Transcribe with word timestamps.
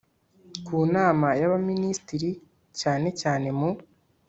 ku 0.65 0.77
nama 0.95 1.27
y 1.41 1.43
Abaminisitiri 1.47 2.29
cyane 2.79 3.07
cyane 3.21 3.47
mu 3.57 3.69